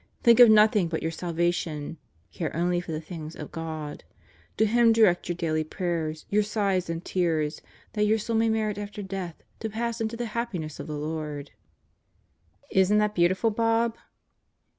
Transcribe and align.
Think 0.23 0.39
of 0.39 0.49
nothing 0.49 0.87
but 0.87 1.03
your 1.03 1.11
salva 1.11 1.51
tion. 1.51 1.99
Care 2.31 2.55
only 2.55 2.81
for 2.81 2.91
the 2.91 2.99
things 2.99 3.35
of 3.35 3.51
God.... 3.51 4.03
To 4.57 4.65
Him 4.65 4.91
direct 4.93 5.29
your 5.29 5.35
daily 5.35 5.63
prayers, 5.63 6.25
your 6.27 6.41
sighs 6.41 6.89
and 6.89 7.05
tears, 7.05 7.61
that 7.93 8.07
your 8.07 8.17
soul 8.17 8.35
may 8.35 8.49
merit 8.49 8.79
after 8.79 9.03
death 9.03 9.43
to 9.59 9.69
pass 9.69 10.01
into 10.01 10.17
the 10.17 10.25
happiness 10.33 10.79
of 10.79 10.87
the 10.87 10.97
Lord." 10.97 11.51
"Isn't 12.71 12.97
that 12.97 13.13
beautiful, 13.13 13.51
Bob?" 13.51 13.95